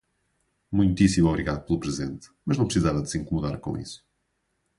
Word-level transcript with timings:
Muitíssimo 0.71 1.29
obrigado 1.29 1.61
pelo 1.63 1.79
presente, 1.79 2.27
mas 2.43 2.57
não 2.57 2.65
precisava 2.65 3.05
se 3.05 3.19
incomodar 3.19 3.59
com 3.59 3.77
isso. 3.77 4.03